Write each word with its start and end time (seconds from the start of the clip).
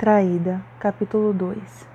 Traída, 0.00 0.62
capítulo 0.78 1.30
2 1.30 1.86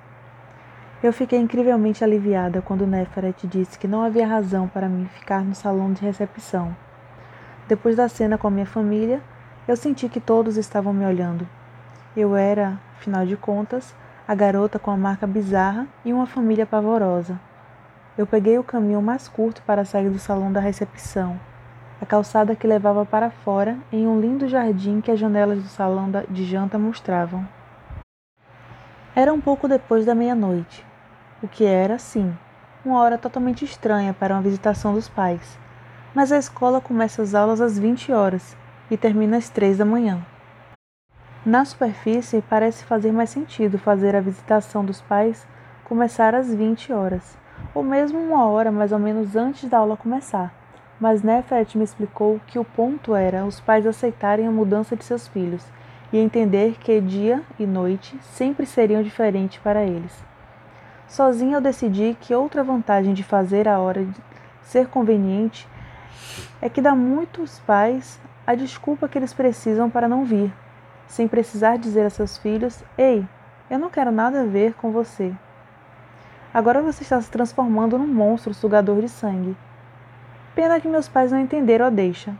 Eu 1.02 1.12
fiquei 1.12 1.40
incrivelmente 1.40 2.04
aliviada 2.04 2.62
quando 2.62 2.86
Neferet 2.86 3.48
disse 3.48 3.76
que 3.76 3.88
não 3.88 4.00
havia 4.00 4.24
razão 4.24 4.68
para 4.68 4.88
mim 4.88 5.06
ficar 5.06 5.42
no 5.42 5.56
salão 5.56 5.92
de 5.92 6.02
recepção. 6.02 6.76
Depois 7.66 7.96
da 7.96 8.08
cena 8.08 8.38
com 8.38 8.46
a 8.46 8.50
minha 8.52 8.64
família, 8.64 9.20
eu 9.66 9.76
senti 9.76 10.08
que 10.08 10.20
todos 10.20 10.56
estavam 10.56 10.92
me 10.92 11.04
olhando. 11.04 11.48
Eu 12.16 12.36
era, 12.36 12.78
afinal 12.96 13.26
de 13.26 13.36
contas, 13.36 13.92
a 14.28 14.36
garota 14.36 14.78
com 14.78 14.92
a 14.92 14.96
marca 14.96 15.26
bizarra 15.26 15.88
e 16.04 16.12
uma 16.12 16.28
família 16.28 16.64
pavorosa. 16.64 17.40
Eu 18.16 18.24
peguei 18.24 18.56
o 18.56 18.62
caminho 18.62 19.02
mais 19.02 19.26
curto 19.26 19.62
para 19.62 19.84
sair 19.84 20.10
do 20.10 20.20
salão 20.20 20.52
da 20.52 20.60
recepção, 20.60 21.40
a 22.00 22.06
calçada 22.06 22.54
que 22.54 22.68
levava 22.68 23.04
para 23.04 23.30
fora 23.30 23.76
em 23.90 24.06
um 24.06 24.20
lindo 24.20 24.46
jardim 24.46 25.00
que 25.00 25.10
as 25.10 25.18
janelas 25.18 25.60
do 25.60 25.68
salão 25.68 26.08
de 26.30 26.44
janta 26.44 26.78
mostravam. 26.78 27.44
Era 29.18 29.32
um 29.32 29.40
pouco 29.40 29.66
depois 29.66 30.04
da 30.04 30.14
meia-noite, 30.14 30.84
o 31.42 31.48
que 31.48 31.64
era, 31.64 31.98
sim, 31.98 32.36
uma 32.84 33.00
hora 33.00 33.16
totalmente 33.16 33.64
estranha 33.64 34.12
para 34.12 34.34
uma 34.34 34.42
visitação 34.42 34.92
dos 34.92 35.08
pais. 35.08 35.58
Mas 36.14 36.30
a 36.30 36.36
escola 36.36 36.82
começa 36.82 37.22
as 37.22 37.34
aulas 37.34 37.62
às 37.62 37.78
20 37.78 38.12
horas 38.12 38.54
e 38.90 38.96
termina 38.98 39.38
às 39.38 39.48
3 39.48 39.78
da 39.78 39.86
manhã. 39.86 40.22
Na 41.46 41.64
superfície, 41.64 42.44
parece 42.46 42.84
fazer 42.84 43.10
mais 43.10 43.30
sentido 43.30 43.78
fazer 43.78 44.14
a 44.14 44.20
visitação 44.20 44.84
dos 44.84 45.00
pais 45.00 45.46
começar 45.84 46.34
às 46.34 46.54
20 46.54 46.92
horas, 46.92 47.38
ou 47.74 47.82
mesmo 47.82 48.18
uma 48.18 48.46
hora 48.46 48.70
mais 48.70 48.92
ou 48.92 48.98
menos 48.98 49.34
antes 49.34 49.66
da 49.66 49.78
aula 49.78 49.96
começar. 49.96 50.52
Mas 51.00 51.22
Nefert 51.22 51.74
me 51.74 51.84
explicou 51.84 52.38
que 52.46 52.58
o 52.58 52.64
ponto 52.66 53.14
era 53.14 53.46
os 53.46 53.60
pais 53.60 53.86
aceitarem 53.86 54.46
a 54.46 54.50
mudança 54.50 54.94
de 54.94 55.04
seus 55.04 55.26
filhos 55.26 55.64
e 56.12 56.18
entender 56.18 56.76
que 56.78 57.00
dia 57.00 57.42
e 57.58 57.66
noite 57.66 58.18
sempre 58.22 58.66
seriam 58.66 59.02
diferentes 59.02 59.58
para 59.58 59.82
eles. 59.82 60.24
Sozinha 61.08 61.56
eu 61.56 61.60
decidi 61.60 62.16
que 62.20 62.34
outra 62.34 62.64
vantagem 62.64 63.14
de 63.14 63.22
fazer 63.22 63.68
a 63.68 63.78
hora 63.78 64.06
ser 64.62 64.88
conveniente 64.88 65.68
é 66.60 66.68
que 66.68 66.80
dá 66.80 66.94
muitos 66.94 67.58
pais 67.60 68.20
a 68.46 68.54
desculpa 68.54 69.08
que 69.08 69.18
eles 69.18 69.32
precisam 69.32 69.90
para 69.90 70.08
não 70.08 70.24
vir, 70.24 70.52
sem 71.06 71.28
precisar 71.28 71.78
dizer 71.78 72.06
a 72.06 72.10
seus 72.10 72.38
filhos: 72.38 72.82
Ei, 72.96 73.24
eu 73.70 73.78
não 73.78 73.90
quero 73.90 74.10
nada 74.10 74.42
a 74.42 74.46
ver 74.46 74.74
com 74.74 74.90
você. 74.90 75.32
Agora 76.54 76.80
você 76.80 77.02
está 77.02 77.20
se 77.20 77.30
transformando 77.30 77.98
num 77.98 78.06
monstro 78.06 78.54
sugador 78.54 79.00
de 79.00 79.08
sangue. 79.08 79.56
Pena 80.54 80.80
que 80.80 80.88
meus 80.88 81.06
pais 81.06 81.30
não 81.30 81.40
entenderam 81.40 81.86
a 81.86 81.90
deixa. 81.90 82.34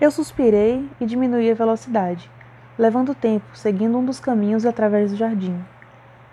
Eu 0.00 0.10
suspirei 0.10 0.88
e 1.00 1.06
diminuí 1.06 1.50
a 1.50 1.54
velocidade, 1.54 2.30
levando 2.78 3.14
tempo, 3.14 3.46
seguindo 3.54 3.96
um 3.96 4.04
dos 4.04 4.18
caminhos 4.18 4.66
através 4.66 5.10
do 5.10 5.16
jardim. 5.16 5.62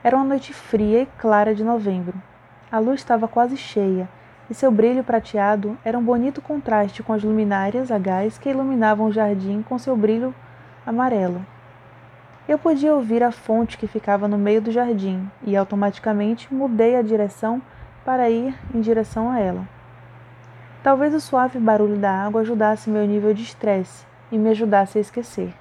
Era 0.03 0.15
uma 0.15 0.25
noite 0.25 0.53
fria 0.53 1.03
e 1.03 1.05
clara 1.17 1.53
de 1.53 1.63
novembro. 1.63 2.13
A 2.71 2.79
luz 2.79 3.01
estava 3.01 3.27
quase 3.27 3.57
cheia, 3.57 4.09
e 4.49 4.53
seu 4.53 4.71
brilho 4.71 5.03
prateado 5.03 5.77
era 5.85 5.97
um 5.97 6.03
bonito 6.03 6.41
contraste 6.41 7.03
com 7.03 7.13
as 7.13 7.23
luminárias 7.23 7.91
a 7.91 7.99
gás 7.99 8.37
que 8.37 8.49
iluminavam 8.49 9.07
o 9.07 9.11
jardim 9.11 9.61
com 9.61 9.77
seu 9.77 9.95
brilho 9.95 10.33
amarelo. 10.85 11.45
Eu 12.47 12.57
podia 12.57 12.95
ouvir 12.95 13.21
a 13.21 13.31
fonte 13.31 13.77
que 13.77 13.85
ficava 13.85 14.27
no 14.27 14.37
meio 14.37 14.59
do 14.59 14.71
jardim 14.71 15.29
e 15.45 15.55
automaticamente 15.55 16.51
mudei 16.51 16.95
a 16.95 17.03
direção 17.03 17.61
para 18.03 18.27
ir 18.27 18.55
em 18.73 18.81
direção 18.81 19.29
a 19.29 19.39
ela. 19.39 19.78
Talvez 20.81 21.13
o 21.13 21.19
suave 21.19 21.59
barulho 21.59 21.97
da 21.97 22.09
água 22.09 22.39
ajudasse 22.39 22.89
meu 22.89 23.05
nível 23.05 23.33
de 23.33 23.43
estresse 23.43 24.05
e 24.31 24.37
me 24.37 24.49
ajudasse 24.49 24.97
a 24.97 25.01
esquecer. 25.01 25.53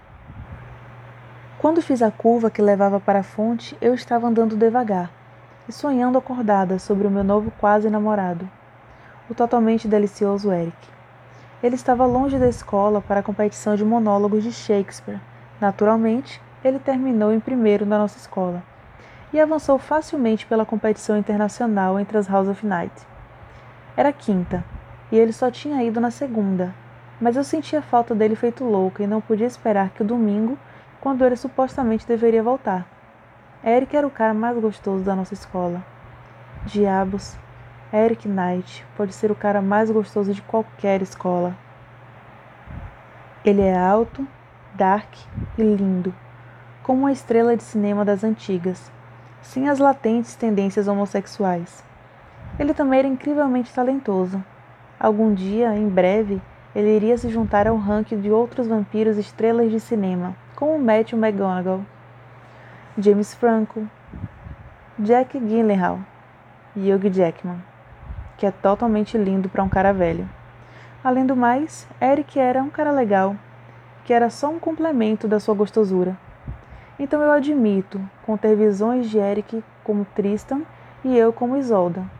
Quando 1.59 1.83
fiz 1.83 2.03
a 2.03 2.11
curva 2.11 2.49
que 2.51 2.63
levava 2.63 3.01
para 3.01 3.19
a 3.19 3.25
fonte, 3.25 3.77
eu 3.81 3.93
estava 3.95 4.29
andando 4.29 4.57
devagar 4.57 5.11
e 5.69 5.73
sonhando 5.73 6.19
acordada 6.19 6.79
sobre 6.79 7.05
o 7.05 7.11
meu 7.11 7.25
novo 7.25 7.53
quase 7.59 7.91
namorado, 7.91 8.49
o 9.29 9.35
totalmente 9.35 9.89
delicioso 9.89 10.53
Eric. 10.53 10.77
Ele 11.61 11.75
estava 11.75 12.07
longe 12.07 12.39
da 12.39 12.49
escola 12.49 13.01
para 13.01 13.19
a 13.19 13.23
competição 13.23 13.75
de 13.75 13.85
monólogos 13.85 14.45
de 14.45 14.53
Shakespeare. 14.53 15.19
Naturalmente, 15.61 16.41
ele 16.63 16.79
terminou 16.79 17.33
em 17.33 17.41
primeiro 17.41 17.85
na 17.85 17.99
nossa 17.99 18.19
escola 18.19 18.63
e 19.33 19.41
avançou 19.41 19.81
facilmente 19.81 20.47
pela 20.47 20.65
competição 20.65 21.19
internacional 21.19 21.99
entre 21.99 22.17
as 22.17 22.29
House 22.29 22.47
of 22.47 22.65
Night. 22.65 22.95
Era 23.97 24.13
quinta, 24.13 24.65
e 25.11 25.19
ele 25.19 25.33
só 25.33 25.51
tinha 25.51 25.83
ido 25.83 26.01
na 26.01 26.11
segunda. 26.11 26.75
Mas 27.21 27.37
eu 27.37 27.43
sentia 27.43 27.83
falta 27.83 28.15
dele 28.15 28.37
feito 28.37 28.65
louco 28.65 29.03
e 29.03 29.07
não 29.07 29.21
podia 29.21 29.47
esperar 29.47 29.91
que 29.91 30.03
o 30.03 30.07
domingo, 30.07 30.57
quando 31.01 31.25
ele 31.25 31.37
supostamente 31.37 32.07
deveria 32.07 32.43
voltar. 32.43 32.87
Eric 33.65 33.97
era 33.97 34.07
o 34.07 34.11
cara 34.11 34.33
mais 34.33 34.57
gostoso 34.59 35.03
da 35.03 35.17
nossa 35.17 35.35
escola. 35.35 35.85
Diabos, 36.65 37.37
Eric 37.93 38.29
Knight 38.29 38.87
pode 38.97 39.13
ser 39.15 39.31
o 39.31 39.35
cara 39.35 39.61
mais 39.61 39.91
gostoso 39.91 40.33
de 40.33 40.43
qualquer 40.43 41.03
escola. 41.03 41.57
Ele 43.45 43.63
é 43.63 43.77
alto, 43.77 44.27
dark 44.75 45.13
e 45.57 45.63
lindo, 45.63 46.15
como 46.83 47.01
uma 47.01 47.13
estrela 47.13 47.57
de 47.57 47.63
cinema 47.63 48.05
das 48.05 48.23
antigas, 48.23 48.93
sem 49.43 49.69
as 49.69 49.79
latentes 49.79 50.37
tendências 50.37 50.87
homossexuais. 50.87 51.83
Ele 52.59 52.75
também 52.75 53.01
era 53.01 53.09
incrivelmente 53.09 53.73
talentoso 53.73 54.43
Algum 55.01 55.33
dia, 55.33 55.77
em 55.77 55.89
breve, 55.89 56.43
ele 56.75 56.97
iria 56.97 57.17
se 57.17 57.29
juntar 57.29 57.69
ao 57.69 57.77
ranking 57.77 58.21
de 58.21 58.33
outros 58.33 58.67
vampiros 58.67 59.17
estrelas 59.17 59.71
de 59.71 59.79
cinema, 59.79 60.35
como 60.57 60.77
Matthew 60.77 61.17
McGonagall, 61.17 61.83
James 62.99 63.33
Franco, 63.33 63.87
Jack 64.99 65.39
Gyllenhaal 65.39 66.01
e 66.75 66.93
Hugh 66.93 67.13
Jackman, 67.13 67.63
que 68.37 68.45
é 68.45 68.51
totalmente 68.51 69.17
lindo 69.17 69.49
para 69.49 69.63
um 69.63 69.69
cara 69.69 69.93
velho. 69.93 70.29
Além 71.05 71.25
do 71.25 71.37
mais, 71.37 71.87
Eric 72.03 72.37
era 72.37 72.61
um 72.61 72.69
cara 72.69 72.91
legal, 72.91 73.37
que 74.05 74.13
era 74.13 74.29
só 74.29 74.51
um 74.51 74.59
complemento 74.59 75.29
da 75.29 75.39
sua 75.39 75.55
gostosura. 75.55 76.19
Então 76.99 77.23
eu 77.23 77.31
admito 77.31 78.01
com 78.27 78.37
ter 78.37 78.57
visões 78.57 79.09
de 79.09 79.19
Eric 79.19 79.63
como 79.85 80.05
Tristan 80.17 80.63
e 81.05 81.17
eu 81.17 81.33
como 81.33 81.57
Isolda 81.57 82.18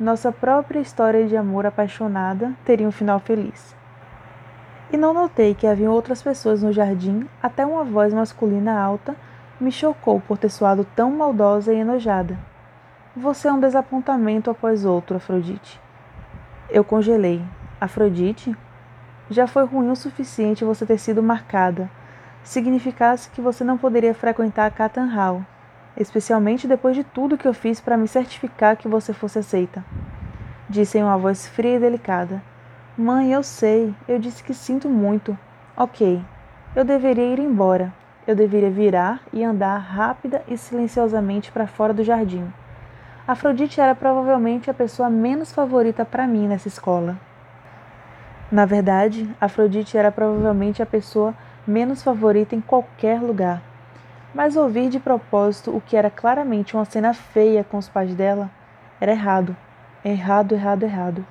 nossa 0.00 0.32
própria 0.32 0.80
história 0.80 1.28
de 1.28 1.36
amor 1.36 1.66
apaixonada 1.66 2.54
teria 2.64 2.88
um 2.88 2.90
final 2.90 3.20
feliz. 3.20 3.76
E 4.90 4.96
não 4.96 5.12
notei 5.12 5.54
que 5.54 5.66
havia 5.66 5.90
outras 5.90 6.22
pessoas 6.22 6.62
no 6.62 6.72
jardim, 6.72 7.28
até 7.42 7.66
uma 7.66 7.84
voz 7.84 8.14
masculina 8.14 8.80
alta 8.80 9.14
me 9.60 9.70
chocou 9.70 10.18
por 10.18 10.38
ter 10.38 10.48
soado 10.48 10.86
tão 10.96 11.10
maldosa 11.10 11.74
e 11.74 11.80
enojada. 11.80 12.38
Você 13.14 13.46
é 13.46 13.52
um 13.52 13.60
desapontamento 13.60 14.50
após 14.50 14.86
outro, 14.86 15.18
Afrodite. 15.18 15.78
Eu 16.70 16.82
congelei. 16.82 17.42
Afrodite? 17.78 18.56
Já 19.28 19.46
foi 19.46 19.64
ruim 19.66 19.90
o 19.90 19.96
suficiente 19.96 20.64
você 20.64 20.86
ter 20.86 20.96
sido 20.96 21.22
marcada. 21.22 21.90
Significasse 22.42 23.28
que 23.30 23.42
você 23.42 23.62
não 23.62 23.76
poderia 23.76 24.14
frequentar 24.14 24.64
a 24.64 24.70
Catan 24.70 25.06
Hall, 25.06 25.44
especialmente 26.00 26.66
depois 26.66 26.96
de 26.96 27.04
tudo 27.04 27.36
que 27.36 27.46
eu 27.46 27.52
fiz 27.52 27.78
para 27.78 27.96
me 27.96 28.08
certificar 28.08 28.76
que 28.76 28.88
você 28.88 29.12
fosse 29.12 29.38
aceita. 29.38 29.84
Disse 30.68 30.98
em 30.98 31.02
uma 31.02 31.18
voz 31.18 31.46
fria 31.46 31.76
e 31.76 31.78
delicada. 31.78 32.42
Mãe, 32.96 33.32
eu 33.32 33.42
sei, 33.42 33.94
eu 34.08 34.18
disse 34.18 34.42
que 34.42 34.54
sinto 34.54 34.88
muito. 34.88 35.36
Ok, 35.76 36.22
eu 36.74 36.84
deveria 36.84 37.34
ir 37.34 37.38
embora. 37.38 37.92
Eu 38.26 38.34
deveria 38.34 38.70
virar 38.70 39.20
e 39.32 39.44
andar 39.44 39.76
rápida 39.76 40.42
e 40.48 40.56
silenciosamente 40.56 41.52
para 41.52 41.66
fora 41.66 41.92
do 41.92 42.04
jardim. 42.04 42.50
Afrodite 43.26 43.80
era 43.80 43.94
provavelmente 43.94 44.70
a 44.70 44.74
pessoa 44.74 45.10
menos 45.10 45.52
favorita 45.52 46.04
para 46.04 46.26
mim 46.26 46.48
nessa 46.48 46.68
escola. 46.68 47.18
Na 48.50 48.64
verdade, 48.64 49.28
Afrodite 49.40 49.96
era 49.96 50.10
provavelmente 50.10 50.82
a 50.82 50.86
pessoa 50.86 51.34
menos 51.66 52.02
favorita 52.02 52.54
em 52.54 52.60
qualquer 52.60 53.20
lugar 53.20 53.69
mas 54.34 54.56
ouvir 54.56 54.88
de 54.88 55.00
propósito 55.00 55.74
o 55.74 55.80
que 55.80 55.96
era 55.96 56.10
claramente 56.10 56.74
uma 56.74 56.84
cena 56.84 57.12
feia 57.12 57.64
com 57.64 57.78
os 57.78 57.88
pais 57.88 58.14
dela 58.14 58.50
era 59.00 59.12
errado. 59.12 59.56
Errado, 60.04 60.54
errado, 60.54 60.82
errado. 60.82 61.26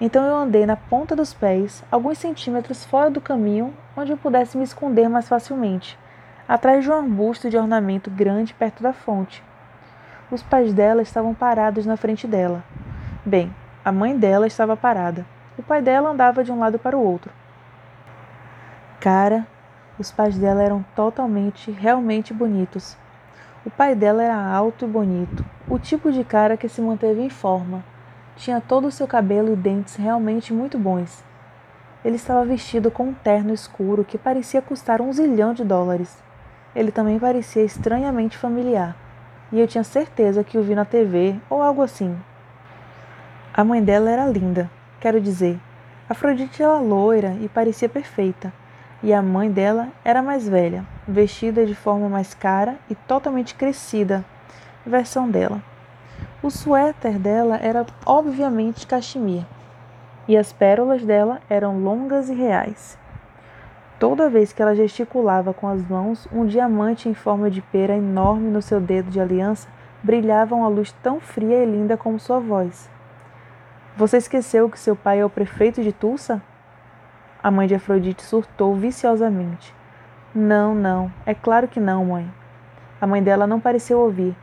Então 0.00 0.24
eu 0.24 0.36
andei 0.36 0.66
na 0.66 0.76
ponta 0.76 1.16
dos 1.16 1.32
pés, 1.32 1.82
alguns 1.90 2.18
centímetros 2.18 2.84
fora 2.84 3.10
do 3.10 3.20
caminho, 3.20 3.72
onde 3.96 4.12
eu 4.12 4.16
pudesse 4.16 4.56
me 4.56 4.64
esconder 4.64 5.08
mais 5.08 5.28
facilmente, 5.28 5.98
atrás 6.46 6.84
de 6.84 6.90
um 6.90 6.94
arbusto 6.94 7.48
de 7.48 7.56
ornamento 7.56 8.10
grande 8.10 8.52
perto 8.52 8.82
da 8.82 8.92
fonte. 8.92 9.42
Os 10.30 10.42
pais 10.42 10.74
dela 10.74 11.00
estavam 11.02 11.32
parados 11.32 11.86
na 11.86 11.96
frente 11.96 12.26
dela. 12.26 12.62
Bem, 13.24 13.54
a 13.84 13.90
mãe 13.90 14.18
dela 14.18 14.46
estava 14.46 14.76
parada. 14.76 15.24
O 15.56 15.62
pai 15.62 15.80
dela 15.80 16.10
andava 16.10 16.44
de 16.44 16.52
um 16.52 16.58
lado 16.58 16.78
para 16.78 16.96
o 16.96 17.02
outro. 17.02 17.32
Cara, 19.00 19.46
os 19.98 20.10
pais 20.10 20.36
dela 20.36 20.62
eram 20.62 20.84
totalmente, 20.94 21.70
realmente 21.70 22.34
bonitos. 22.34 22.96
O 23.64 23.70
pai 23.70 23.94
dela 23.94 24.22
era 24.22 24.36
alto 24.36 24.84
e 24.84 24.88
bonito, 24.88 25.44
o 25.68 25.78
tipo 25.78 26.12
de 26.12 26.22
cara 26.22 26.56
que 26.56 26.68
se 26.68 26.80
manteve 26.80 27.20
em 27.20 27.30
forma. 27.30 27.84
Tinha 28.36 28.60
todo 28.60 28.86
o 28.86 28.92
seu 28.92 29.06
cabelo 29.06 29.52
e 29.52 29.56
dentes 29.56 29.96
realmente 29.96 30.52
muito 30.52 30.78
bons. 30.78 31.24
Ele 32.04 32.16
estava 32.16 32.44
vestido 32.44 32.90
com 32.90 33.08
um 33.08 33.14
terno 33.14 33.52
escuro 33.52 34.04
que 34.04 34.18
parecia 34.18 34.62
custar 34.62 35.00
um 35.00 35.12
zilhão 35.12 35.52
de 35.52 35.64
dólares. 35.64 36.22
ele 36.74 36.92
também 36.92 37.18
parecia 37.18 37.64
estranhamente 37.64 38.36
familiar, 38.36 38.94
e 39.50 39.58
eu 39.58 39.66
tinha 39.66 39.82
certeza 39.82 40.44
que 40.44 40.58
o 40.58 40.62
vi 40.62 40.74
na 40.74 40.84
TV 40.84 41.36
ou 41.48 41.62
algo 41.62 41.80
assim. 41.80 42.14
A 43.54 43.64
mãe 43.64 43.82
dela 43.82 44.10
era 44.10 44.26
linda, 44.26 44.70
quero 45.00 45.18
dizer, 45.18 45.58
Afrodite 46.08 46.62
era 46.62 46.78
loira 46.78 47.36
e 47.40 47.48
parecia 47.48 47.88
perfeita, 47.88 48.52
e 49.02 49.12
a 49.12 49.22
mãe 49.22 49.50
dela 49.50 49.88
era 50.04 50.22
mais 50.22 50.48
velha, 50.48 50.84
vestida 51.06 51.66
de 51.66 51.74
forma 51.74 52.08
mais 52.08 52.34
cara 52.34 52.76
e 52.88 52.94
totalmente 52.94 53.54
crescida, 53.54 54.24
versão 54.84 55.28
dela. 55.28 55.62
O 56.42 56.50
suéter 56.50 57.18
dela 57.18 57.58
era 57.62 57.84
obviamente 58.04 58.86
cachemir, 58.86 59.44
e 60.28 60.36
as 60.36 60.52
pérolas 60.52 61.04
dela 61.04 61.40
eram 61.48 61.78
longas 61.82 62.28
e 62.28 62.34
reais. 62.34 62.98
Toda 63.98 64.28
vez 64.28 64.52
que 64.52 64.60
ela 64.60 64.74
gesticulava 64.74 65.54
com 65.54 65.66
as 65.66 65.82
mãos, 65.88 66.28
um 66.30 66.44
diamante 66.44 67.08
em 67.08 67.14
forma 67.14 67.50
de 67.50 67.62
pera 67.62 67.96
enorme 67.96 68.50
no 68.50 68.60
seu 68.60 68.80
dedo 68.80 69.10
de 69.10 69.20
aliança 69.20 69.68
brilhava 70.02 70.54
uma 70.54 70.68
luz 70.68 70.92
tão 71.02 71.18
fria 71.18 71.62
e 71.62 71.66
linda 71.66 71.96
como 71.96 72.20
sua 72.20 72.38
voz. 72.38 72.90
Você 73.96 74.18
esqueceu 74.18 74.68
que 74.68 74.78
seu 74.78 74.94
pai 74.94 75.20
é 75.20 75.24
o 75.24 75.30
prefeito 75.30 75.82
de 75.82 75.92
Tulsa? 75.92 76.42
A 77.42 77.50
mãe 77.50 77.66
de 77.66 77.74
Afrodite 77.74 78.22
surtou 78.22 78.74
viciosamente. 78.74 79.74
Não, 80.34 80.74
não, 80.74 81.12
é 81.24 81.34
claro 81.34 81.68
que 81.68 81.80
não, 81.80 82.04
mãe. 82.04 82.30
A 83.00 83.06
mãe 83.06 83.22
dela 83.22 83.46
não 83.46 83.60
pareceu 83.60 83.98
ouvir. 83.98 84.36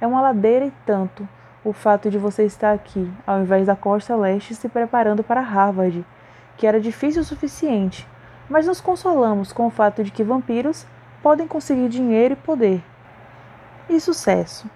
É 0.00 0.06
uma 0.06 0.20
ladeira 0.20 0.64
e 0.64 0.72
tanto 0.86 1.28
o 1.64 1.72
fato 1.72 2.10
de 2.10 2.18
você 2.18 2.44
estar 2.44 2.72
aqui, 2.72 3.12
ao 3.26 3.40
invés 3.40 3.66
da 3.66 3.76
costa 3.76 4.16
leste, 4.16 4.54
se 4.54 4.68
preparando 4.68 5.22
para 5.22 5.40
Harvard, 5.40 6.04
que 6.56 6.66
era 6.66 6.80
difícil 6.80 7.22
o 7.22 7.24
suficiente 7.24 8.06
mas 8.48 8.66
nos 8.66 8.80
consolamos 8.80 9.52
com 9.52 9.66
o 9.66 9.70
fato 9.70 10.02
de 10.02 10.10
que 10.10 10.24
vampiros 10.24 10.86
podem 11.22 11.46
conseguir 11.46 11.88
dinheiro 11.88 12.34
e 12.34 12.36
poder. 12.36 12.82
E 13.88 14.00
sucesso. 14.00 14.68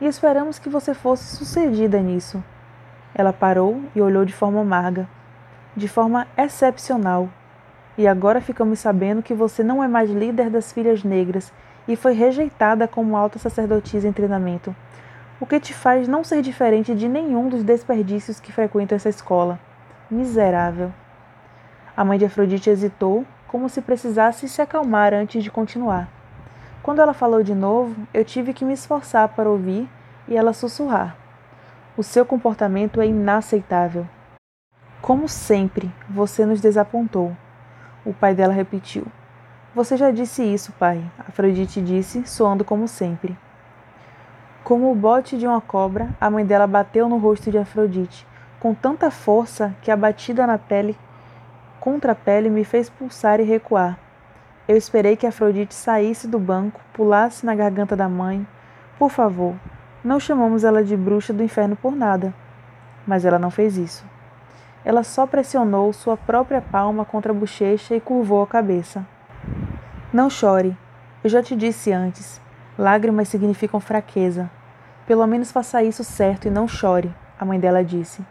E 0.00 0.06
esperamos 0.06 0.58
que 0.58 0.68
você 0.68 0.94
fosse 0.94 1.36
sucedida 1.36 2.00
nisso. 2.00 2.42
Ela 3.14 3.32
parou 3.32 3.82
e 3.94 4.00
olhou 4.00 4.24
de 4.24 4.32
forma 4.32 4.60
amarga, 4.60 5.08
de 5.80 5.88
forma 5.88 6.28
excepcional. 6.36 7.28
E 7.98 8.06
agora 8.06 8.40
ficamos 8.40 8.78
sabendo 8.78 9.22
que 9.22 9.34
você 9.34 9.64
não 9.64 9.82
é 9.82 9.88
mais 9.88 10.10
líder 10.10 10.48
das 10.48 10.70
filhas 10.72 11.02
negras 11.02 11.52
e 11.88 11.96
foi 11.96 12.12
rejeitada 12.12 12.86
como 12.86 13.16
alta 13.16 13.38
sacerdotisa 13.38 14.06
em 14.06 14.12
treinamento, 14.12 14.76
o 15.40 15.46
que 15.46 15.58
te 15.58 15.72
faz 15.72 16.06
não 16.06 16.22
ser 16.22 16.42
diferente 16.42 16.94
de 16.94 17.08
nenhum 17.08 17.48
dos 17.48 17.64
desperdícios 17.64 18.38
que 18.38 18.52
frequentam 18.52 18.94
essa 18.94 19.08
escola. 19.08 19.58
Miserável. 20.10 20.92
A 21.96 22.04
mãe 22.04 22.18
de 22.18 22.26
Afrodite 22.26 22.68
hesitou, 22.68 23.24
como 23.48 23.68
se 23.68 23.80
precisasse 23.80 24.48
se 24.48 24.60
acalmar 24.60 25.14
antes 25.14 25.42
de 25.42 25.50
continuar. 25.50 26.08
Quando 26.82 27.00
ela 27.00 27.14
falou 27.14 27.42
de 27.42 27.54
novo, 27.54 27.96
eu 28.12 28.24
tive 28.24 28.52
que 28.52 28.64
me 28.64 28.74
esforçar 28.74 29.28
para 29.30 29.48
ouvir 29.48 29.88
e 30.28 30.36
ela 30.36 30.52
sussurrar. 30.52 31.16
O 31.96 32.02
seu 32.02 32.24
comportamento 32.24 33.00
é 33.00 33.06
inaceitável. 33.06 34.06
Como 35.02 35.28
sempre, 35.28 35.90
você 36.08 36.44
nos 36.44 36.60
desapontou. 36.60 37.34
O 38.04 38.12
pai 38.12 38.34
dela 38.34 38.52
repetiu. 38.52 39.06
Você 39.74 39.96
já 39.96 40.10
disse 40.10 40.42
isso, 40.42 40.72
pai, 40.72 41.02
Afrodite 41.18 41.80
disse, 41.80 42.26
soando 42.26 42.64
como 42.64 42.86
sempre. 42.86 43.36
Como 44.62 44.92
o 44.92 44.94
bote 44.94 45.38
de 45.38 45.46
uma 45.46 45.60
cobra, 45.60 46.10
a 46.20 46.28
mãe 46.28 46.44
dela 46.44 46.66
bateu 46.66 47.08
no 47.08 47.16
rosto 47.16 47.50
de 47.50 47.56
Afrodite, 47.56 48.26
com 48.58 48.74
tanta 48.74 49.10
força 49.10 49.74
que 49.80 49.90
a 49.90 49.96
batida 49.96 50.46
na 50.46 50.58
pele 50.58 50.96
contra 51.80 52.12
a 52.12 52.14
pele 52.14 52.50
me 52.50 52.62
fez 52.62 52.90
pulsar 52.90 53.40
e 53.40 53.44
recuar. 53.44 53.98
Eu 54.68 54.76
esperei 54.76 55.16
que 55.16 55.26
Afrodite 55.26 55.74
saísse 55.74 56.28
do 56.28 56.38
banco, 56.38 56.78
pulasse 56.92 57.46
na 57.46 57.54
garganta 57.54 57.96
da 57.96 58.08
mãe. 58.08 58.46
Por 58.98 59.10
favor, 59.10 59.54
não 60.04 60.20
chamamos 60.20 60.62
ela 60.62 60.84
de 60.84 60.94
bruxa 60.94 61.32
do 61.32 61.42
inferno 61.42 61.74
por 61.74 61.96
nada. 61.96 62.34
Mas 63.06 63.24
ela 63.24 63.38
não 63.38 63.50
fez 63.50 63.78
isso. 63.78 64.04
Ela 64.84 65.02
só 65.02 65.26
pressionou 65.26 65.92
sua 65.92 66.16
própria 66.16 66.60
palma 66.60 67.04
contra 67.04 67.32
a 67.32 67.34
bochecha 67.34 67.94
e 67.94 68.00
curvou 68.00 68.42
a 68.42 68.46
cabeça. 68.46 69.06
Não 70.12 70.30
chore. 70.30 70.76
Eu 71.22 71.28
já 71.28 71.42
te 71.42 71.54
disse 71.54 71.92
antes. 71.92 72.40
Lágrimas 72.78 73.28
significam 73.28 73.78
fraqueza. 73.78 74.50
Pelo 75.06 75.26
menos 75.26 75.52
faça 75.52 75.82
isso 75.82 76.02
certo 76.02 76.46
e 76.46 76.50
não 76.50 76.66
chore, 76.66 77.12
a 77.38 77.44
mãe 77.44 77.60
dela 77.60 77.84
disse. 77.84 78.24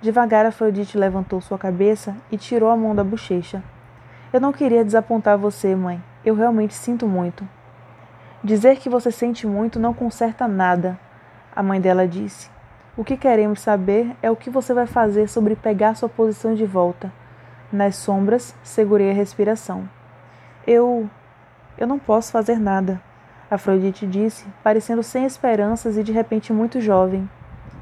Devagar, 0.00 0.44
Afrodite 0.44 0.98
levantou 0.98 1.40
sua 1.40 1.58
cabeça 1.58 2.16
e 2.30 2.36
tirou 2.36 2.70
a 2.70 2.76
mão 2.76 2.94
da 2.94 3.04
bochecha. 3.04 3.62
Eu 4.32 4.40
não 4.40 4.52
queria 4.52 4.84
desapontar 4.84 5.38
você, 5.38 5.74
mãe. 5.76 6.02
Eu 6.24 6.34
realmente 6.34 6.74
sinto 6.74 7.06
muito. 7.06 7.48
Dizer 8.42 8.76
que 8.78 8.88
você 8.88 9.10
sente 9.10 9.46
muito 9.46 9.78
não 9.78 9.94
conserta 9.94 10.46
nada, 10.46 10.98
a 11.54 11.62
mãe 11.62 11.80
dela 11.80 12.06
disse. 12.06 12.50
O 12.96 13.04
que 13.04 13.14
queremos 13.14 13.60
saber 13.60 14.16
é 14.22 14.30
o 14.30 14.36
que 14.36 14.48
você 14.48 14.72
vai 14.72 14.86
fazer 14.86 15.28
sobre 15.28 15.54
pegar 15.54 15.94
sua 15.94 16.08
posição 16.08 16.54
de 16.54 16.64
volta. 16.64 17.12
Nas 17.70 17.96
sombras, 17.96 18.54
segurei 18.62 19.10
a 19.10 19.14
respiração. 19.14 19.86
Eu. 20.66 21.08
Eu 21.76 21.86
não 21.86 21.98
posso 21.98 22.32
fazer 22.32 22.58
nada, 22.58 23.02
Afrodite 23.50 24.06
disse, 24.06 24.46
parecendo 24.64 25.02
sem 25.02 25.26
esperanças 25.26 25.98
e 25.98 26.02
de 26.02 26.10
repente 26.10 26.54
muito 26.54 26.80
jovem. 26.80 27.28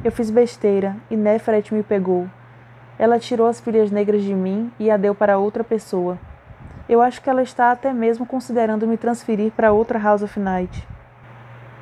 Eu 0.03 0.11
fiz 0.11 0.31
besteira 0.31 0.97
e 1.09 1.17
Nefret 1.17 1.73
me 1.73 1.85
pegou. 1.85 2.29
Ela 2.99 3.21
tirou 3.21 3.47
as 3.47 3.61
filhas 3.61 3.93
negras 3.93 4.23
de 4.23 4.35
mim 4.35 4.73
e 4.81 4.91
a 4.91 4.97
deu 4.97 5.15
para 5.15 5.39
outra 5.39 5.63
pessoa. 5.63 6.19
Eu 6.89 7.01
acho 7.01 7.23
que 7.23 7.31
ela 7.31 7.43
está 7.43 7.71
até 7.71 7.93
mesmo 7.93 8.27
considerando 8.27 8.87
me 8.87 8.97
transferir 8.97 9.53
para 9.53 9.73
outra 9.73 9.99
House 9.99 10.23
of 10.23 10.41
Night. 10.41 10.87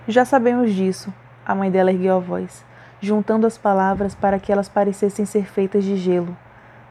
Já 0.06 0.26
sabemos 0.26 0.70
disso, 0.72 1.12
a 1.46 1.54
mãe 1.54 1.70
dela 1.70 1.90
ergueu 1.90 2.16
a 2.16 2.20
voz, 2.20 2.64
juntando 3.02 3.48
as 3.48 3.58
palavras 3.58 4.14
para 4.14 4.38
que 4.38 4.52
elas 4.52 4.68
parecessem 4.68 5.26
ser 5.26 5.44
feitas 5.44 5.82
de 5.82 5.96
gelo. 5.96 6.36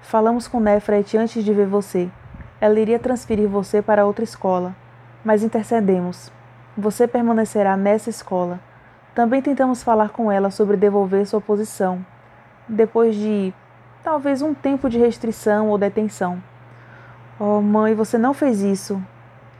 Falamos 0.01 0.45
com 0.45 0.59
Nefret 0.59 1.17
antes 1.17 1.41
de 1.41 1.53
ver 1.53 1.65
você. 1.65 2.09
Ela 2.59 2.79
iria 2.81 2.99
transferir 2.99 3.47
você 3.47 3.81
para 3.81 4.05
outra 4.05 4.25
escola, 4.25 4.75
mas 5.23 5.41
intercedemos. 5.41 6.29
Você 6.77 7.07
permanecerá 7.07 7.77
nessa 7.77 8.09
escola. 8.09 8.59
Também 9.15 9.41
tentamos 9.41 9.81
falar 9.81 10.09
com 10.09 10.29
ela 10.29 10.51
sobre 10.51 10.75
devolver 10.75 11.25
sua 11.25 11.39
posição, 11.39 12.05
depois 12.67 13.15
de 13.15 13.53
talvez 14.03 14.41
um 14.41 14.53
tempo 14.53 14.89
de 14.89 14.99
restrição 14.99 15.69
ou 15.69 15.77
detenção. 15.77 16.43
Oh, 17.39 17.61
mãe, 17.61 17.95
você 17.95 18.17
não 18.17 18.33
fez 18.33 18.61
isso. 18.61 19.01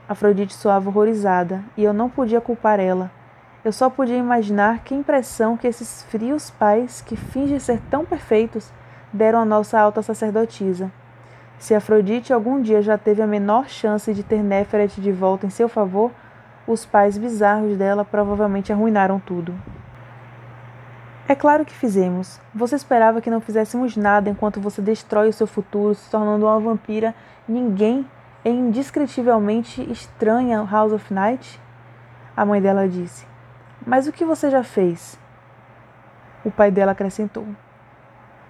Afrodite 0.07 0.54
soava 0.54 0.89
horrorizada 0.89 1.63
e 1.77 1.83
eu 1.83 1.94
não 1.94 2.09
podia 2.09 2.42
culpar 2.42 2.78
ela. 2.80 3.09
Eu 3.63 3.71
só 3.71 3.91
podia 3.91 4.18
imaginar 4.18 4.80
que 4.80 4.95
impressão 4.95 5.56
que 5.56 5.68
esses 5.68 6.01
frios 6.03 6.49
pais, 6.49 6.99
que 7.01 7.15
fingem 7.15 7.59
ser 7.59 7.80
tão 7.91 8.03
perfeitos, 8.03 8.73
deram 9.13 9.39
à 9.39 9.45
nossa 9.45 9.80
alta 9.80 10.01
sacerdotisa. 10.01 10.91
Se 11.59 11.75
Afrodite 11.75 12.33
algum 12.33 12.59
dia 12.59 12.81
já 12.81 12.97
teve 12.97 13.21
a 13.21 13.27
menor 13.27 13.69
chance 13.69 14.11
de 14.15 14.23
ter 14.23 14.41
Néferet 14.41 14.99
de 14.99 15.11
volta 15.11 15.45
em 15.45 15.51
seu 15.51 15.69
favor, 15.69 16.09
os 16.65 16.87
pais 16.87 17.19
bizarros 17.19 17.77
dela 17.77 18.03
provavelmente 18.03 18.73
arruinaram 18.73 19.19
tudo. 19.19 19.53
É 21.27 21.35
claro 21.35 21.63
que 21.63 21.73
fizemos. 21.73 22.41
Você 22.56 22.75
esperava 22.75 23.21
que 23.21 23.30
não 23.30 23.39
fizéssemos 23.39 23.95
nada 23.95 24.27
enquanto 24.27 24.59
você 24.59 24.81
destrói 24.81 25.30
o 25.30 25.33
seu 25.33 25.45
futuro, 25.45 25.94
se 25.94 26.09
tornando 26.09 26.47
uma 26.47 26.59
vampira 26.59 27.13
ninguém 27.47 28.09
e 28.44 28.49
indescritivelmente 28.49 29.83
estranha 29.91 30.68
House 30.69 30.94
of 30.94 31.13
Night? 31.13 31.61
A 32.35 32.44
mãe 32.44 32.59
dela 32.59 32.89
disse. 32.89 33.31
Mas 33.85 34.07
o 34.07 34.11
que 34.11 34.26
você 34.26 34.50
já 34.50 34.64
fez? 34.64 35.19
O 36.45 36.52
pai 36.52 36.71
dela 36.71 36.92
acrescentou. 36.92 37.47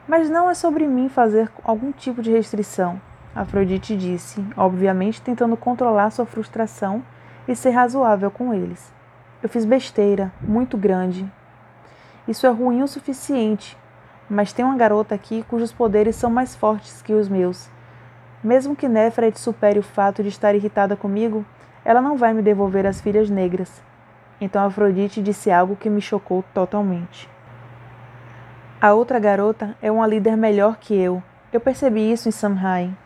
Mas 0.07 0.29
não 0.29 0.49
é 0.49 0.53
sobre 0.53 0.87
mim 0.87 1.09
fazer 1.09 1.49
algum 1.63 1.91
tipo 1.91 2.21
de 2.21 2.31
restrição, 2.31 2.99
Afrodite 3.33 3.95
disse, 3.95 4.45
obviamente 4.57 5.21
tentando 5.21 5.55
controlar 5.55 6.09
sua 6.09 6.25
frustração 6.25 7.01
e 7.47 7.55
ser 7.55 7.69
razoável 7.69 8.29
com 8.29 8.53
eles. 8.53 8.93
Eu 9.41 9.47
fiz 9.47 9.63
besteira, 9.63 10.33
muito 10.41 10.77
grande. 10.77 11.25
Isso 12.27 12.45
é 12.45 12.49
ruim 12.49 12.83
o 12.83 12.87
suficiente, 12.89 13.77
mas 14.29 14.51
tem 14.51 14.65
uma 14.65 14.75
garota 14.75 15.15
aqui 15.15 15.45
cujos 15.47 15.71
poderes 15.71 16.17
são 16.17 16.29
mais 16.29 16.55
fortes 16.55 17.01
que 17.01 17.13
os 17.13 17.29
meus. 17.29 17.69
Mesmo 18.43 18.75
que 18.75 18.89
Nefret 18.89 19.39
supere 19.39 19.79
o 19.79 19.83
fato 19.83 20.21
de 20.21 20.29
estar 20.29 20.53
irritada 20.53 20.97
comigo, 20.97 21.45
ela 21.85 22.01
não 22.01 22.17
vai 22.17 22.33
me 22.33 22.41
devolver 22.41 22.85
as 22.85 22.99
filhas 22.99 23.29
negras. 23.29 23.81
Então 24.41 24.65
Afrodite 24.65 25.21
disse 25.21 25.51
algo 25.51 25.75
que 25.75 25.87
me 25.87 26.01
chocou 26.01 26.43
totalmente. 26.51 27.29
A 28.81 28.93
outra 28.93 29.19
garota 29.19 29.77
é 29.79 29.91
uma 29.91 30.07
líder 30.07 30.35
melhor 30.35 30.77
que 30.77 30.95
eu. 30.95 31.21
Eu 31.53 31.59
percebi 31.59 32.11
isso 32.11 32.27
em 32.27 32.31
Samhain. 32.31 32.97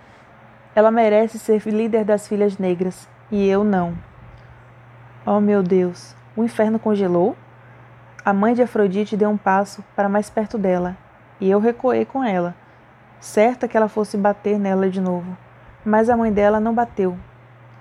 Ela 0.74 0.90
merece 0.90 1.38
ser 1.38 1.62
líder 1.68 2.06
das 2.06 2.26
filhas 2.26 2.58
negras, 2.58 3.10
e 3.30 3.46
eu 3.46 3.62
não. 3.62 3.94
Oh 5.26 5.42
meu 5.42 5.62
Deus, 5.62 6.16
o 6.38 6.44
inferno 6.46 6.80
congelou? 6.80 7.36
A 8.24 8.32
mãe 8.32 8.54
de 8.54 8.62
Afrodite 8.62 9.18
deu 9.18 9.30
um 9.30 9.38
passo 9.38 9.84
para 9.96 10.08
mais 10.08 10.30
perto 10.30 10.58
dela, 10.58 10.96
e 11.40 11.50
eu 11.50 11.60
recuei 11.60 12.06
com 12.06 12.24
ela, 12.24 12.56
certa 13.20 13.68
que 13.68 13.76
ela 13.76 13.90
fosse 13.90 14.16
bater 14.16 14.58
nela 14.58 14.90
de 14.90 15.02
novo. 15.02 15.36
Mas 15.84 16.10
a 16.10 16.16
mãe 16.16 16.32
dela 16.32 16.60
não 16.60 16.74
bateu. 16.74 17.18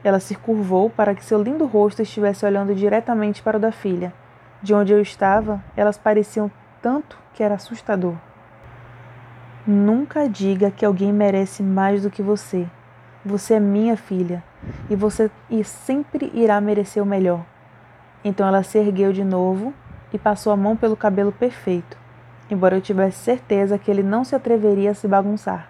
Ela 0.04 0.20
se 0.20 0.34
curvou 0.34 0.90
para 0.90 1.14
que 1.14 1.24
seu 1.24 1.42
lindo 1.42 1.64
rosto 1.64 2.02
estivesse 2.02 2.44
olhando 2.44 2.74
diretamente 2.74 3.42
para 3.42 3.56
o 3.56 3.60
da 3.60 3.72
filha. 3.72 4.12
De 4.62 4.74
onde 4.74 4.92
eu 4.92 5.00
estava, 5.00 5.64
elas 5.74 5.96
pareciam 5.96 6.50
tanto 6.82 7.18
que 7.32 7.42
era 7.42 7.54
assustador. 7.54 8.14
Nunca 9.66 10.28
diga 10.28 10.70
que 10.70 10.84
alguém 10.84 11.10
merece 11.10 11.62
mais 11.62 12.02
do 12.02 12.10
que 12.10 12.22
você. 12.22 12.66
Você 13.24 13.54
é 13.54 13.60
minha 13.60 13.96
filha 13.96 14.44
e 14.90 14.94
você 14.94 15.30
sempre 15.64 16.30
irá 16.34 16.60
merecer 16.60 17.02
o 17.02 17.06
melhor. 17.06 17.42
Então 18.22 18.46
ela 18.46 18.62
se 18.62 18.76
ergueu 18.78 19.10
de 19.10 19.24
novo 19.24 19.72
e 20.12 20.18
passou 20.18 20.52
a 20.52 20.56
mão 20.56 20.76
pelo 20.76 20.96
cabelo 20.96 21.32
perfeito, 21.32 21.96
embora 22.50 22.76
eu 22.76 22.82
tivesse 22.82 23.18
certeza 23.18 23.78
que 23.78 23.90
ele 23.90 24.02
não 24.02 24.22
se 24.22 24.36
atreveria 24.36 24.90
a 24.90 24.94
se 24.94 25.08
bagunçar. 25.08 25.68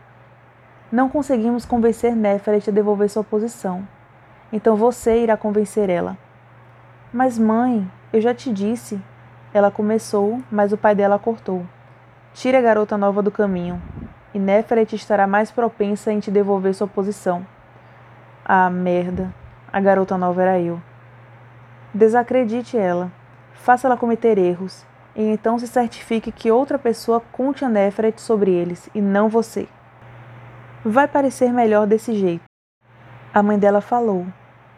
Não 0.91 1.09
conseguimos 1.09 1.65
convencer 1.65 2.17
Neferet 2.17 2.69
a 2.69 2.73
devolver 2.73 3.09
sua 3.09 3.23
posição. 3.23 3.87
Então 4.55 4.77
você 4.77 5.25
irá 5.25 5.37
convencer 5.37 5.91
ela. 5.91 6.17
Mas, 7.13 7.37
mãe, 7.37 7.91
eu 8.13 8.21
já 8.21 8.33
te 8.33 8.53
disse. 8.53 9.03
Ela 9.53 9.69
começou, 9.69 10.41
mas 10.49 10.73
o 10.73 10.77
pai 10.77 10.95
dela 10.95 11.19
cortou. 11.19 11.67
Tire 12.33 12.57
a 12.57 12.61
garota 12.61 12.97
nova 12.97 13.21
do 13.21 13.33
caminho, 13.33 13.83
e 14.33 14.39
Neferet 14.39 14.95
estará 14.95 15.27
mais 15.27 15.51
propensa 15.51 16.13
em 16.13 16.21
te 16.21 16.31
devolver 16.31 16.73
sua 16.73 16.87
posição. 16.87 17.45
Ah, 18.45 18.71
merda. 18.71 19.35
A 19.73 19.81
garota 19.81 20.17
nova 20.17 20.41
era 20.41 20.61
eu. 20.61 20.81
Desacredite 21.93 22.79
ela. 22.79 23.11
Faça 23.55 23.89
ela 23.89 23.97
cometer 23.97 24.39
erros, 24.39 24.87
e 25.17 25.23
então 25.33 25.59
se 25.59 25.67
certifique 25.67 26.31
que 26.31 26.53
outra 26.53 26.79
pessoa 26.79 27.21
conte 27.33 27.65
a 27.65 27.69
Neferet 27.69 28.21
sobre 28.21 28.53
eles, 28.53 28.89
e 28.95 29.01
não 29.01 29.29
você. 29.29 29.67
Vai 30.85 31.09
parecer 31.09 31.53
melhor 31.53 31.89
desse 31.89 32.15
jeito. 32.15 32.45
A 33.33 33.43
mãe 33.43 33.59
dela 33.59 33.81
falou, 33.81 34.25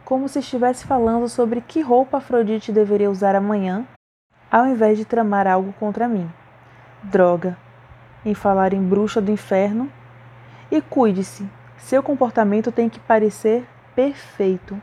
como 0.06 0.28
se 0.28 0.38
estivesse 0.38 0.86
falando 0.86 1.28
sobre 1.28 1.60
que 1.60 1.80
roupa 1.80 2.18
Afrodite 2.18 2.70
deveria 2.70 3.10
usar 3.10 3.34
amanhã, 3.34 3.84
ao 4.48 4.64
invés 4.64 4.96
de 4.96 5.04
tramar 5.04 5.48
algo 5.48 5.74
contra 5.80 6.06
mim. 6.06 6.30
Droga. 7.02 7.58
Em 8.24 8.32
falar 8.32 8.72
em 8.72 8.80
bruxa 8.80 9.20
do 9.20 9.32
inferno. 9.32 9.90
E 10.70 10.80
cuide-se. 10.80 11.44
Seu 11.78 12.04
comportamento 12.04 12.70
tem 12.70 12.88
que 12.88 13.00
parecer 13.00 13.66
perfeito. 13.96 14.80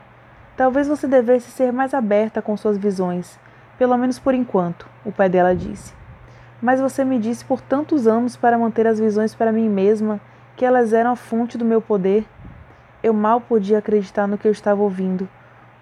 Talvez 0.58 0.88
você 0.88 1.08
devesse 1.08 1.50
ser 1.50 1.72
mais 1.72 1.94
aberta 1.94 2.42
com 2.42 2.54
suas 2.54 2.76
visões, 2.76 3.40
pelo 3.78 3.96
menos 3.96 4.18
por 4.18 4.34
enquanto, 4.34 4.86
o 5.06 5.10
pai 5.10 5.30
dela 5.30 5.56
disse. 5.56 5.94
Mas 6.60 6.82
você 6.82 7.02
me 7.02 7.18
disse 7.18 7.42
por 7.46 7.62
tantos 7.62 8.06
anos 8.06 8.36
para 8.36 8.58
manter 8.58 8.86
as 8.86 9.00
visões 9.00 9.34
para 9.34 9.50
mim 9.50 9.70
mesma 9.70 10.20
que 10.54 10.66
elas 10.66 10.92
eram 10.92 11.12
a 11.12 11.16
fonte 11.16 11.56
do 11.56 11.64
meu 11.64 11.80
poder. 11.80 12.26
Eu 13.04 13.12
mal 13.12 13.40
podia 13.40 13.78
acreditar 13.78 14.26
no 14.26 14.36
que 14.36 14.48
eu 14.48 14.52
estava 14.52 14.82
ouvindo. 14.82 15.28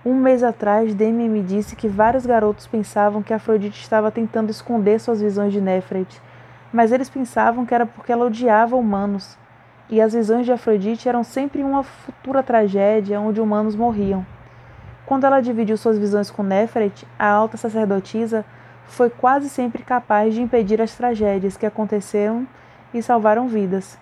Um 0.05 0.15
mês 0.15 0.43
atrás, 0.43 0.95
Demian 0.95 1.29
me 1.29 1.43
disse 1.43 1.75
que 1.75 1.89
vários 1.89 2.27
garotos 2.27 2.67
pensavam 2.67 3.23
que 3.23 3.33
Afrodite 3.33 3.81
estava 3.81 4.11
tentando 4.11 4.51
esconder 4.51 4.99
suas 4.99 5.23
visões 5.23 5.53
de 5.55 5.61
Nefret 5.61 6.21
mas 6.73 6.91
eles 6.91 7.09
pensavam 7.11 7.67
que 7.67 7.75
era 7.75 7.85
porque 7.85 8.11
ela 8.11 8.25
odiava 8.25 8.77
humanos, 8.77 9.37
e 9.91 10.01
as 10.01 10.15
visões 10.15 10.47
de 10.47 10.53
Afrodite 10.53 11.09
eram 11.09 11.23
sempre 11.23 11.63
uma 11.63 11.83
futura 11.83 12.43
tragédia 12.43 13.21
onde 13.21 13.41
humanos 13.41 13.77
morriam. 13.77 14.25
Quando 15.05 15.25
ela 15.25 15.41
dividiu 15.41 15.77
suas 15.77 15.99
visões 15.99 16.31
com 16.31 16.43
Nefret, 16.43 17.07
a 17.19 17.29
alta 17.29 17.59
sacerdotisa 17.59 18.45
foi 18.87 19.11
quase 19.11 19.51
sempre 19.51 19.83
capaz 19.83 20.35
de 20.35 20.41
impedir 20.41 20.81
as 20.81 20.95
tragédias 20.95 21.57
que 21.57 21.67
aconteceram 21.67 22.47
e 22.95 23.03
salvaram 23.03 23.49
vidas. 23.49 23.99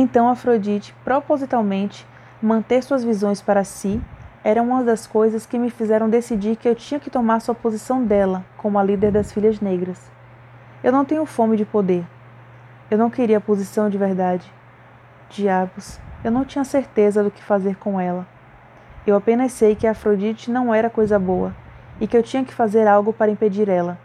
Então 0.00 0.28
Afrodite, 0.28 0.94
propositalmente, 1.04 2.06
manter 2.40 2.84
suas 2.84 3.02
visões 3.02 3.42
para 3.42 3.64
si 3.64 4.00
era 4.44 4.62
uma 4.62 4.84
das 4.84 5.08
coisas 5.08 5.44
que 5.44 5.58
me 5.58 5.70
fizeram 5.70 6.08
decidir 6.08 6.54
que 6.54 6.68
eu 6.68 6.74
tinha 6.76 7.00
que 7.00 7.10
tomar 7.10 7.40
sua 7.40 7.52
posição 7.52 8.04
dela 8.04 8.44
como 8.56 8.78
a 8.78 8.84
líder 8.84 9.10
das 9.10 9.32
filhas 9.32 9.60
negras. 9.60 10.08
Eu 10.84 10.92
não 10.92 11.04
tenho 11.04 11.26
fome 11.26 11.56
de 11.56 11.64
poder. 11.64 12.06
Eu 12.88 12.96
não 12.96 13.10
queria 13.10 13.38
a 13.38 13.40
posição 13.40 13.90
de 13.90 13.98
verdade. 13.98 14.48
Diabos, 15.30 15.98
eu 16.22 16.30
não 16.30 16.44
tinha 16.44 16.62
certeza 16.62 17.24
do 17.24 17.30
que 17.32 17.42
fazer 17.42 17.74
com 17.74 18.00
ela. 18.00 18.24
Eu 19.04 19.16
apenas 19.16 19.50
sei 19.50 19.74
que 19.74 19.84
a 19.84 19.90
Afrodite 19.90 20.48
não 20.48 20.72
era 20.72 20.88
coisa 20.88 21.18
boa 21.18 21.52
e 22.00 22.06
que 22.06 22.16
eu 22.16 22.22
tinha 22.22 22.44
que 22.44 22.54
fazer 22.54 22.86
algo 22.86 23.12
para 23.12 23.32
impedir 23.32 23.68
ela. 23.68 23.98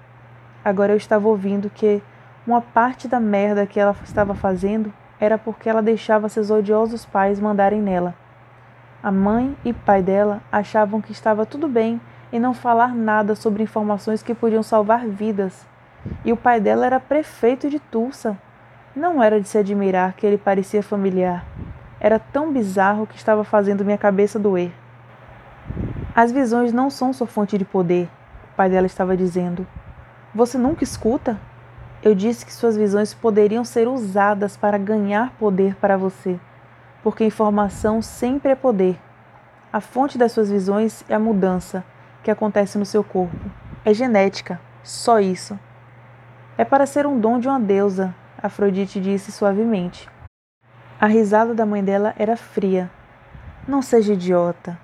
Agora 0.65 0.91
eu 0.91 0.97
estava 0.97 1.27
ouvindo 1.27 1.69
que 1.69 2.01
uma 2.47 2.61
parte 2.61 3.07
da 3.07 3.19
merda 3.19 3.67
que 3.67 3.79
ela 3.79 3.95
estava 4.03 4.33
fazendo 4.33 4.91
era 5.19 5.37
porque 5.37 5.69
ela 5.69 5.81
deixava 5.81 6.29
seus 6.29 6.49
odiosos 6.49 7.05
pais 7.05 7.39
mandarem 7.39 7.81
nela. 7.81 8.15
A 9.01 9.11
mãe 9.11 9.55
e 9.65 9.73
pai 9.73 10.01
dela 10.01 10.41
achavam 10.51 11.01
que 11.01 11.11
estava 11.11 11.45
tudo 11.45 11.67
bem 11.67 11.99
em 12.31 12.39
não 12.39 12.53
falar 12.53 12.95
nada 12.95 13.35
sobre 13.35 13.63
informações 13.63 14.23
que 14.23 14.33
podiam 14.33 14.63
salvar 14.63 15.07
vidas 15.07 15.65
e 16.25 16.31
o 16.31 16.37
pai 16.37 16.59
dela 16.59 16.85
era 16.85 16.99
prefeito 16.99 17.69
de 17.69 17.79
Tulsa. 17.79 18.37
Não 18.95 19.21
era 19.23 19.39
de 19.39 19.47
se 19.47 19.57
admirar 19.57 20.13
que 20.13 20.25
ele 20.25 20.37
parecia 20.37 20.83
familiar. 20.83 21.45
Era 21.99 22.19
tão 22.19 22.51
bizarro 22.51 23.07
que 23.07 23.15
estava 23.15 23.43
fazendo 23.43 23.85
minha 23.85 23.97
cabeça 23.97 24.37
doer. 24.37 24.71
As 26.15 26.31
visões 26.31 26.71
não 26.71 26.89
são 26.89 27.13
sua 27.13 27.25
fonte 27.25 27.57
de 27.57 27.65
poder, 27.65 28.07
o 28.51 28.55
pai 28.55 28.69
dela 28.69 28.85
estava 28.85 29.17
dizendo. 29.17 29.65
Você 30.35 30.57
nunca 30.57 30.83
escuta? 30.83 31.39
Eu 32.03 32.13
disse 32.13 32.45
que 32.45 32.51
suas 32.51 32.75
visões 32.75 33.13
poderiam 33.13 33.63
ser 33.63 33.87
usadas 33.87 34.57
para 34.57 34.77
ganhar 34.77 35.31
poder 35.39 35.73
para 35.75 35.95
você, 35.95 36.37
porque 37.01 37.23
informação 37.23 38.01
sempre 38.01 38.51
é 38.51 38.55
poder. 38.55 38.99
A 39.71 39.79
fonte 39.79 40.17
das 40.17 40.33
suas 40.33 40.51
visões 40.51 41.05
é 41.07 41.15
a 41.15 41.19
mudança 41.19 41.81
que 42.21 42.29
acontece 42.29 42.77
no 42.77 42.85
seu 42.85 43.05
corpo. 43.05 43.49
É 43.85 43.93
genética, 43.93 44.59
só 44.83 45.21
isso. 45.21 45.57
É 46.57 46.65
para 46.65 46.85
ser 46.85 47.07
um 47.07 47.17
dom 47.17 47.39
de 47.39 47.47
uma 47.47 47.59
deusa, 47.59 48.13
Afrodite 48.37 48.99
disse 48.99 49.31
suavemente. 49.31 50.09
A 50.99 51.07
risada 51.07 51.53
da 51.53 51.65
mãe 51.65 51.81
dela 51.81 52.13
era 52.17 52.35
fria. 52.35 52.91
Não 53.65 53.81
seja 53.81 54.11
idiota. 54.11 54.77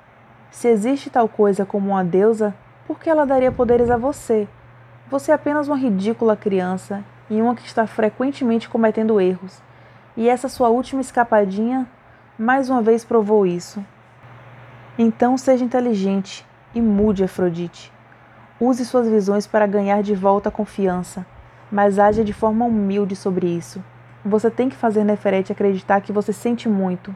Se 0.52 0.70
existe 0.70 1.10
tal 1.10 1.28
coisa 1.28 1.66
como 1.66 1.90
uma 1.90 2.04
deusa, 2.04 2.56
por 2.88 2.98
que 2.98 3.10
ela 3.10 3.26
daria 3.26 3.52
poderes 3.52 3.90
a 3.90 3.98
você? 3.98 4.48
Você 5.10 5.32
é 5.32 5.34
apenas 5.34 5.68
uma 5.68 5.78
ridícula 5.78 6.36
criança 6.36 7.04
e 7.30 7.42
uma 7.42 7.56
que 7.56 7.66
está 7.66 7.88
frequentemente 7.88 8.70
cometendo 8.70 9.20
erros. 9.20 9.62
E 10.16 10.30
essa 10.30 10.48
sua 10.48 10.70
última 10.70 11.02
escapadinha 11.02 11.88
mais 12.38 12.70
uma 12.70 12.82
vez 12.82 13.04
provou 13.04 13.46
isso. 13.46 13.84
Então 14.98 15.38
seja 15.38 15.64
inteligente 15.64 16.46
e 16.76 16.82
mude, 16.82 17.24
Afrodite. 17.24 17.92
Use 18.60 18.86
suas 18.86 19.08
visões 19.08 19.48
para 19.48 19.66
ganhar 19.66 20.04
de 20.04 20.14
volta 20.14 20.50
a 20.50 20.52
confiança 20.52 21.26
mas 21.72 22.00
haja 22.00 22.24
de 22.24 22.34
forma 22.34 22.66
humilde 22.66 23.16
sobre 23.16 23.48
isso. 23.48 23.84
Você 24.26 24.50
tem 24.50 24.70
que 24.70 24.76
fazer 24.76 25.04
Neferete 25.04 25.52
acreditar 25.52 26.02
que 26.02 26.12
você 26.12 26.34
sente 26.34 26.68
muito. 26.68 27.16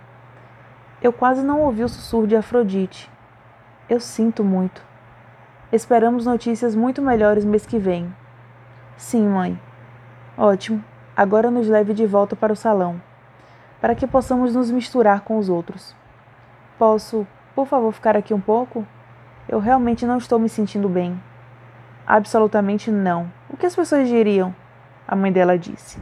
Eu 1.02 1.12
quase 1.12 1.44
não 1.44 1.62
ouvi 1.62 1.84
o 1.84 1.90
sussurro 1.90 2.28
de 2.28 2.36
Afrodite. 2.36 3.12
Eu 3.90 4.00
sinto 4.00 4.44
muito. 4.44 4.82
Esperamos 5.74 6.28
notícias 6.28 6.76
muito 6.76 7.02
melhores 7.02 7.44
mês 7.44 7.66
que 7.66 7.80
vem. 7.80 8.16
Sim, 8.96 9.28
mãe. 9.28 9.60
Ótimo. 10.38 10.84
Agora 11.18 11.50
nos 11.50 11.68
leve 11.68 11.96
de 11.96 12.06
volta 12.06 12.36
para 12.36 12.54
o 12.54 12.56
salão, 12.56 13.02
para 13.82 13.96
que 13.96 14.06
possamos 14.06 14.54
nos 14.54 14.70
misturar 14.70 15.22
com 15.22 15.40
os 15.40 15.50
outros. 15.50 15.96
Posso, 16.78 17.26
por 17.56 17.66
favor, 17.66 17.92
ficar 17.92 18.16
aqui 18.16 18.36
um 18.36 18.40
pouco? 18.40 18.86
Eu 19.50 19.58
realmente 19.58 20.06
não 20.06 20.20
estou 20.20 20.38
me 20.38 20.48
sentindo 20.48 20.88
bem. 20.88 21.20
Absolutamente 22.06 22.92
não. 22.92 23.32
O 23.50 23.58
que 23.58 23.66
as 23.66 23.76
pessoas 23.76 24.08
diriam? 24.08 24.54
A 25.08 25.16
mãe 25.16 25.32
dela 25.32 25.58
disse. 25.58 26.00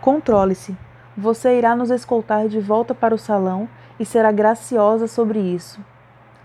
Controle-se. 0.00 0.76
Você 1.16 1.58
irá 1.58 1.74
nos 1.74 1.90
escoltar 1.90 2.46
de 2.46 2.60
volta 2.60 2.94
para 2.94 3.12
o 3.12 3.18
salão 3.18 3.68
e 3.98 4.06
será 4.06 4.30
graciosa 4.30 5.08
sobre 5.08 5.40
isso. 5.40 5.84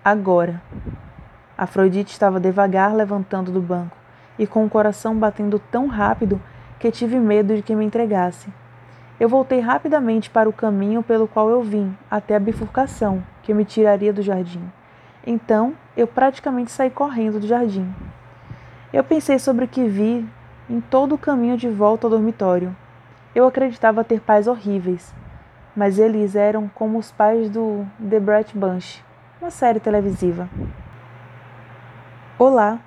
Agora. 0.03 0.63
Afrodite 1.57 2.11
estava 2.11 2.39
devagar 2.39 2.93
levantando 2.93 3.51
do 3.51 3.59
banco 3.59 3.97
e 4.37 4.45
com 4.45 4.63
o 4.63 4.69
coração 4.69 5.15
batendo 5.15 5.57
tão 5.57 5.87
rápido 5.87 6.39
que 6.79 6.91
tive 6.91 7.17
medo 7.17 7.55
de 7.55 7.63
que 7.63 7.75
me 7.75 7.83
entregasse. 7.83 8.47
Eu 9.19 9.27
voltei 9.27 9.59
rapidamente 9.59 10.29
para 10.29 10.47
o 10.47 10.53
caminho 10.53 11.01
pelo 11.01 11.27
qual 11.27 11.49
eu 11.49 11.63
vim, 11.63 11.97
até 12.11 12.35
a 12.35 12.39
bifurcação, 12.39 13.23
que 13.41 13.51
me 13.51 13.65
tiraria 13.65 14.13
do 14.13 14.21
jardim. 14.21 14.61
Então, 15.25 15.73
eu 15.95 16.05
praticamente 16.05 16.71
saí 16.71 16.91
correndo 16.91 17.39
do 17.39 17.47
jardim. 17.47 17.91
Eu 18.93 19.03
pensei 19.03 19.39
sobre 19.39 19.65
o 19.65 19.67
que 19.67 19.85
vi 19.85 20.23
em 20.69 20.79
todo 20.79 21.15
o 21.15 21.17
caminho 21.17 21.57
de 21.57 21.67
volta 21.67 22.05
ao 22.05 22.11
dormitório. 22.11 22.75
Eu 23.33 23.47
acreditava 23.47 24.03
ter 24.03 24.21
pais 24.21 24.47
horríveis, 24.47 25.11
mas 25.75 25.97
eles 25.97 26.35
eram 26.35 26.69
como 26.75 26.99
os 26.99 27.11
pais 27.11 27.49
do 27.49 27.85
The 28.09 28.19
Bright 28.19 28.55
Bunch, 28.55 29.03
uma 29.41 29.49
série 29.49 29.79
televisiva. 29.79 30.47
Olá! 32.39 32.79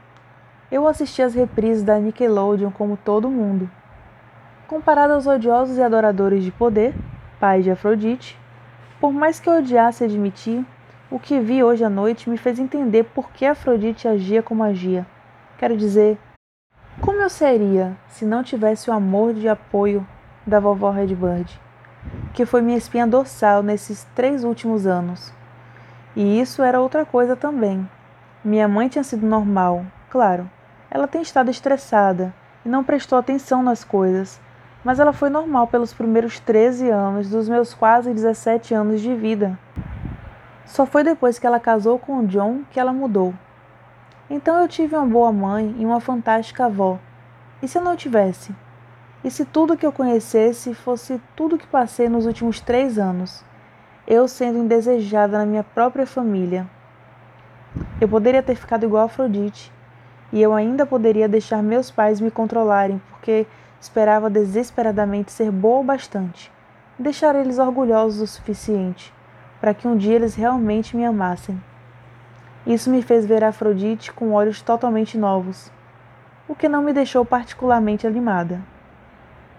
Eu 0.71 0.87
assisti 0.87 1.21
às 1.21 1.35
reprises 1.35 1.83
da 1.83 1.99
Nickelodeon 1.99 2.71
como 2.71 2.97
todo 2.97 3.29
mundo. 3.29 3.69
Comparado 4.69 5.13
aos 5.13 5.27
odiosos 5.27 5.77
e 5.77 5.83
adoradores 5.83 6.45
de 6.45 6.53
poder, 6.53 6.95
pais 7.41 7.65
de 7.65 7.71
Afrodite, 7.73 8.39
Por 9.01 9.13
mais 9.13 9.41
que 9.41 9.49
eu 9.49 9.59
odiasse 9.59 10.05
admitir, 10.05 10.65
o 11.11 11.19
que 11.19 11.41
vi 11.41 11.65
hoje 11.65 11.83
à 11.83 11.91
noite 11.91 12.31
me 12.31 12.37
fez 12.37 12.61
entender 12.61 13.03
por 13.03 13.33
que 13.33 13.45
Afrodite 13.45 14.07
agia 14.07 14.41
como 14.41 14.63
agia. 14.63 15.05
Quero 15.59 15.77
dizer, 15.77 16.17
como 17.01 17.21
eu 17.21 17.29
seria 17.29 17.97
se 18.07 18.25
não 18.25 18.45
tivesse 18.45 18.89
o 18.89 18.93
amor 18.93 19.35
de 19.35 19.49
apoio 19.49 20.07
da 20.47 20.61
vovó 20.61 20.91
Redbird, 20.91 21.61
que 22.33 22.47
foi 22.47 22.63
minha 22.63 22.79
espinha 22.79 23.05
dorsal 23.05 23.65
nesses 23.65 24.05
três 24.15 24.45
últimos 24.45 24.87
anos. 24.87 25.33
E 26.15 26.41
isso 26.41 26.63
era 26.63 26.81
outra 26.81 27.05
coisa 27.05 27.35
também. 27.35 27.85
Minha 28.43 28.67
mãe 28.67 28.89
tinha 28.89 29.05
sido 29.05 29.27
normal, 29.27 29.85
claro. 30.09 30.51
Ela 30.91 31.07
tem 31.07 31.21
estado 31.21 31.51
estressada 31.51 32.33
e 32.65 32.71
não 32.71 32.83
prestou 32.83 33.19
atenção 33.19 33.63
nas 33.63 33.85
coisas, 33.85 34.41
mas 34.83 34.99
ela 34.99 35.13
foi 35.13 35.29
normal 35.29 35.67
pelos 35.67 35.93
primeiros 35.93 36.41
13 36.41 36.89
anos 36.89 37.29
dos 37.29 37.51
meus 37.51 37.75
quase 37.75 38.15
17 38.15 38.73
anos 38.73 39.03
de 39.03 39.15
vida. 39.15 39.59
Só 40.65 40.87
foi 40.87 41.05
depois 41.05 41.39
que 41.39 41.47
ela 41.47 41.61
casou 41.61 41.99
com 41.99 42.21
o 42.21 42.27
John 42.27 42.63
que 42.71 42.81
ela 42.81 42.95
mudou. 42.95 43.35
Então 44.31 44.59
eu 44.59 44.67
tive 44.67 44.97
uma 44.97 45.05
boa 45.05 45.31
mãe 45.31 45.77
e 45.79 45.85
uma 45.85 46.01
fantástica 46.01 46.65
avó. 46.65 46.99
E 47.63 47.69
se 47.69 47.77
eu 47.77 47.83
não 47.83 47.95
tivesse? 47.95 48.55
E 49.23 49.31
se 49.31 49.45
tudo 49.45 49.77
que 49.77 49.85
eu 49.85 49.93
conhecesse 49.93 50.73
fosse 50.73 51.21
tudo 51.37 51.59
que 51.59 51.67
passei 51.67 52.09
nos 52.09 52.25
últimos 52.25 52.59
três 52.59 52.99
anos? 52.99 53.45
Eu 54.07 54.27
sendo 54.27 54.57
indesejada 54.57 55.37
na 55.37 55.45
minha 55.45 55.63
própria 55.63 56.07
família. 56.07 56.67
Eu 58.01 58.09
poderia 58.09 58.43
ter 58.43 58.55
ficado 58.55 58.85
igual 58.85 59.03
a 59.03 59.07
Afrodite. 59.07 59.73
E 60.33 60.41
eu 60.41 60.55
ainda 60.55 60.87
poderia 60.87 61.29
deixar 61.29 61.63
meus 61.63 61.91
pais 61.91 62.21
me 62.21 62.31
controlarem, 62.31 63.01
porque 63.11 63.47
esperava 63.81 64.31
desesperadamente 64.31 65.33
ser 65.33 65.51
boa 65.51 65.81
o 65.81 65.85
bastante. 65.85 66.53
Deixar 66.99 67.35
eles 67.35 67.59
orgulhosos 67.59 68.21
o 68.21 68.27
suficiente 68.27 69.13
para 69.61 69.75
que 69.75 69.87
um 69.87 69.97
dia 69.97 70.15
eles 70.15 70.35
realmente 70.35 70.97
me 70.97 71.05
amassem. 71.05 71.63
Isso 72.67 72.91
me 72.91 73.03
fez 73.03 73.27
ver 73.27 73.45
Afrodite 73.45 74.11
com 74.11 74.33
olhos 74.33 74.63
totalmente 74.63 75.19
novos, 75.19 75.71
o 76.49 76.55
que 76.55 76.69
não 76.69 76.83
me 76.83 76.93
deixou 76.93 77.25
particularmente 77.25 78.07
animada. 78.07 78.61